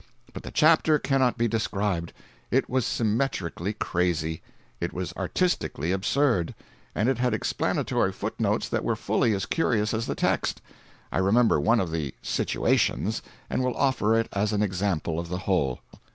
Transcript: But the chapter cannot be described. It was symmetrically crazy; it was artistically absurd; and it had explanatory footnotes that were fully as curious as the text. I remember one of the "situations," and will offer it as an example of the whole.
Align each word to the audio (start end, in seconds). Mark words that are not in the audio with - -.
But 0.33 0.41
the 0.41 0.49
chapter 0.49 0.97
cannot 0.97 1.37
be 1.37 1.47
described. 1.47 2.11
It 2.49 2.67
was 2.67 2.87
symmetrically 2.87 3.73
crazy; 3.73 4.41
it 4.79 4.93
was 4.93 5.13
artistically 5.15 5.91
absurd; 5.91 6.55
and 6.95 7.07
it 7.07 7.19
had 7.19 7.35
explanatory 7.35 8.11
footnotes 8.11 8.67
that 8.69 8.83
were 8.83 8.95
fully 8.95 9.35
as 9.35 9.45
curious 9.45 9.93
as 9.93 10.07
the 10.07 10.15
text. 10.15 10.59
I 11.11 11.19
remember 11.19 11.59
one 11.59 11.79
of 11.79 11.91
the 11.91 12.15
"situations," 12.23 13.21
and 13.47 13.63
will 13.63 13.77
offer 13.77 14.17
it 14.19 14.27
as 14.33 14.53
an 14.53 14.63
example 14.63 15.19
of 15.19 15.29
the 15.29 15.37
whole. 15.45 15.81